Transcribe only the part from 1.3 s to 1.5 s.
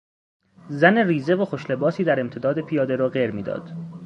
و